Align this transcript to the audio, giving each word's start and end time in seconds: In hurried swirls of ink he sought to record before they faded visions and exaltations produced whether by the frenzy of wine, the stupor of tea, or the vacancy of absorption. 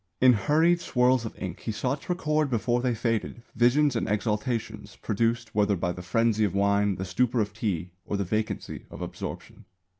In 0.19 0.33
hurried 0.33 0.79
swirls 0.81 1.25
of 1.25 1.37
ink 1.37 1.59
he 1.59 1.71
sought 1.71 2.01
to 2.01 2.11
record 2.13 2.49
before 2.49 2.81
they 2.81 2.95
faded 2.95 3.43
visions 3.55 3.95
and 3.95 4.07
exaltations 4.09 4.95
produced 4.95 5.53
whether 5.53 5.75
by 5.75 5.91
the 5.91 6.01
frenzy 6.01 6.43
of 6.43 6.55
wine, 6.55 6.95
the 6.95 7.05
stupor 7.05 7.39
of 7.39 7.53
tea, 7.53 7.91
or 8.03 8.17
the 8.17 8.23
vacancy 8.23 8.85
of 8.89 9.03
absorption. 9.03 9.65